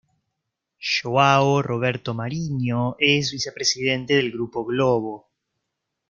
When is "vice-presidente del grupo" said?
3.31-4.65